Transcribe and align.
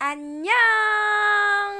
Annyeong. 0.00 1.76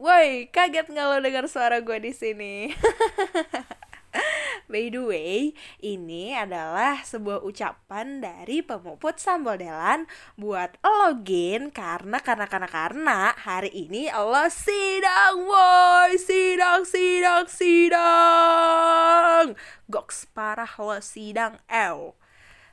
Woi, 0.00 0.48
kaget 0.48 0.88
nggak 0.88 1.04
lo 1.04 1.20
dengar 1.20 1.44
suara 1.52 1.84
gue 1.84 2.00
di 2.00 2.16
sini? 2.16 2.72
By 4.72 4.88
the 4.88 5.04
way, 5.04 5.52
ini 5.84 6.32
adalah 6.32 7.04
sebuah 7.04 7.44
ucapan 7.44 8.24
dari 8.24 8.64
pemuput 8.64 9.20
sambal 9.20 9.60
delan 9.60 10.08
buat 10.40 10.80
login 10.80 11.68
karena 11.68 12.24
karena 12.24 12.48
karena 12.48 12.72
karena 12.72 13.36
hari 13.36 13.68
ini 13.68 14.08
Allah 14.08 14.48
sidang 14.48 15.44
woi 15.44 16.16
sidang 16.16 16.88
sidang 16.88 17.52
sidang 17.52 19.52
goks 19.92 20.24
parah 20.32 20.72
lo 20.80 21.04
sidang 21.04 21.60
ew 21.68 22.16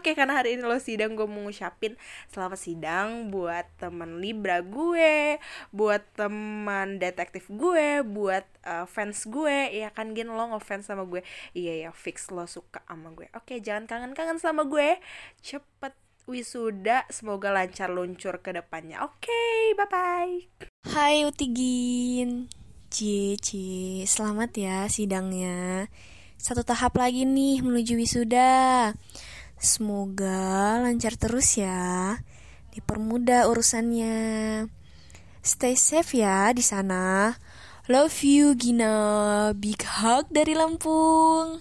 Oke 0.00 0.16
karena 0.16 0.40
hari 0.40 0.56
ini 0.56 0.64
lo 0.64 0.80
sidang 0.80 1.12
gue 1.12 1.28
mau 1.28 1.44
ngucapin 1.44 1.92
selamat 2.32 2.56
sidang 2.56 3.28
buat 3.28 3.68
teman 3.76 4.16
Libra 4.16 4.64
gue 4.64 5.36
Buat 5.76 6.08
teman 6.16 6.96
detektif 6.96 7.52
gue 7.52 8.00
Buat 8.00 8.48
uh, 8.64 8.88
fans 8.88 9.28
gue. 9.28 9.76
Ya 9.76 9.92
kan 9.92 10.16
Gin? 10.16 10.32
Lo 10.32 10.56
ngefans 10.56 10.88
sama 10.88 11.04
gue. 11.04 11.20
Iya 11.52 11.84
ya 11.84 11.90
fix 11.92 12.32
lo 12.32 12.48
suka 12.48 12.80
sama 12.88 13.12
gue. 13.12 13.28
Oke 13.36 13.60
jangan 13.60 13.84
kangen-kangen 13.84 14.40
sama 14.40 14.64
gue. 14.64 14.96
Cepet 15.44 15.92
wisuda 16.24 17.04
Semoga 17.12 17.52
lancar 17.52 17.92
luncur 17.92 18.40
ke 18.40 18.56
depannya. 18.56 19.04
Oke 19.04 19.76
bye 19.76 19.84
bye 19.84 20.48
Hai 20.88 21.28
Utigin 21.28 22.48
Cie 22.88 23.36
cie 23.36 24.08
selamat 24.08 24.50
ya 24.56 24.76
sidangnya. 24.88 25.92
Satu 26.40 26.64
tahap 26.64 26.96
lagi 26.96 27.28
nih 27.28 27.60
menuju 27.60 28.00
wisuda. 28.00 28.96
Semoga 29.60 30.80
lancar 30.80 31.20
terus 31.20 31.60
ya. 31.60 32.16
Dipermudah 32.72 33.44
urusannya. 33.44 34.64
Stay 35.44 35.76
safe 35.76 36.16
ya 36.24 36.48
di 36.56 36.64
sana. 36.64 37.36
Love 37.84 38.24
you 38.24 38.56
Gina. 38.56 39.52
Big 39.52 39.84
hug 39.84 40.32
dari 40.32 40.56
Lampung. 40.56 41.60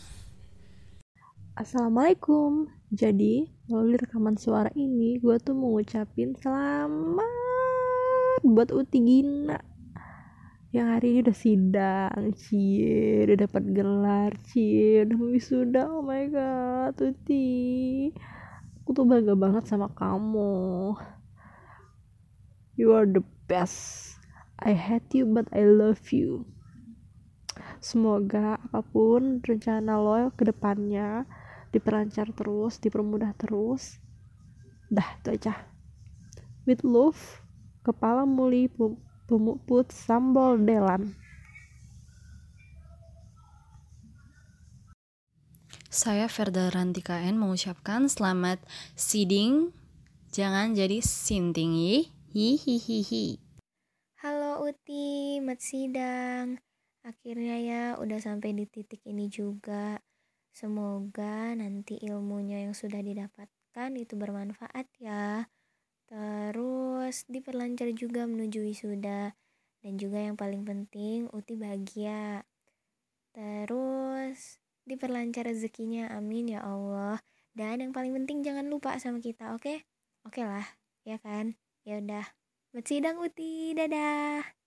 Assalamualaikum. 1.59 2.71
Jadi, 2.87 3.51
melalui 3.67 3.99
rekaman 3.99 4.39
suara 4.39 4.71
ini, 4.79 5.19
gue 5.19 5.35
tuh 5.43 5.51
mau 5.51 5.75
ngucapin 5.75 6.39
selamat 6.39 7.27
buat 8.47 8.71
Uti 8.71 9.03
Gina 9.03 9.59
yang 10.69 10.93
hari 10.93 11.17
ini 11.17 11.25
udah 11.25 11.37
sidang 11.37 12.19
cie 12.37 13.25
udah 13.25 13.37
dapat 13.41 13.63
gelar 13.73 14.31
cie 14.45 15.01
udah 15.01 15.17
wisuda 15.17 15.83
oh 15.89 16.05
my 16.05 16.29
god 16.29 16.93
Tuti. 16.93 18.09
Aku 18.81 18.91
tuh 18.91 19.05
bangga 19.05 19.37
banget 19.37 19.69
sama 19.69 19.87
kamu. 19.93 20.97
You 22.73 22.97
are 22.97 23.05
the 23.05 23.21
best. 23.45 24.17
I 24.57 24.73
hate 24.73 25.13
you 25.13 25.29
but 25.29 25.45
I 25.53 25.63
love 25.63 26.01
you. 26.09 26.49
Semoga 27.79 28.57
apa 28.59 28.81
pun 28.81 29.39
rencana 29.45 29.95
lo 30.01 30.33
ke 30.33 30.49
depannya 30.49 31.29
diperlancar 31.69 32.33
terus 32.33 32.81
dipermudah 32.81 33.37
terus. 33.37 34.01
Dah 34.89 35.21
itu 35.21 35.37
aja. 35.37 35.53
With 36.65 36.81
love 36.81 37.45
kepala 37.85 38.25
muli 38.25 38.67
pemuput 39.29 39.93
sambal 39.93 40.57
delan. 40.57 41.13
Saya 45.93 46.25
Verda 46.25 46.73
Rantikaen 46.73 47.37
mengucapkan 47.37 48.09
selamat 48.09 48.57
siding, 48.97 49.69
jangan 50.33 50.73
jadi 50.73 50.97
sinting 51.05 51.77
hihihihi. 52.33 53.37
Halo 54.25 54.65
Uti, 54.65 55.37
mat 55.45 55.61
sidang. 55.61 56.57
Akhirnya 57.05 57.55
ya 57.61 57.83
udah 58.01 58.17
sampai 58.17 58.57
di 58.57 58.65
titik 58.65 59.05
ini 59.05 59.29
juga. 59.29 60.01
Semoga 60.53 61.53
nanti 61.53 62.01
ilmunya 62.01 62.65
yang 62.65 62.73
sudah 62.73 63.01
didapatkan 63.01 63.89
itu 63.93 64.13
bermanfaat 64.17 64.89
ya. 64.97 65.45
Terus 66.09 67.29
diperlancar 67.29 67.93
juga 67.93 68.25
menuju 68.25 68.65
wisuda 68.65 69.37
dan 69.85 69.93
juga 70.01 70.19
yang 70.19 70.33
paling 70.33 70.65
penting 70.65 71.29
Uti 71.29 71.53
bahagia. 71.53 72.41
Terus 73.29 74.57
diperlancar 74.89 75.45
rezekinya, 75.45 76.09
amin 76.17 76.57
ya 76.57 76.65
Allah. 76.65 77.21
Dan 77.53 77.85
yang 77.85 77.93
paling 77.93 78.11
penting 78.17 78.41
jangan 78.41 78.65
lupa 78.65 78.97
sama 78.97 79.21
kita, 79.21 79.53
oke? 79.53 79.61
Okay? 79.61 79.77
Oke 80.25 80.41
okay 80.41 80.45
lah, 80.49 80.65
ya 81.05 81.21
kan? 81.21 81.53
Ya 81.85 82.01
udah. 82.01 82.25
Sidang 82.85 83.21
Uti, 83.21 83.77
dadah. 83.77 84.58